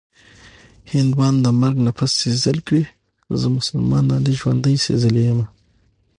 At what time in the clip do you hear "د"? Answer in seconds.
1.41-1.47